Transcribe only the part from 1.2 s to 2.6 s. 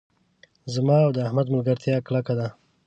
احمد ملګرتیا کلکه ده.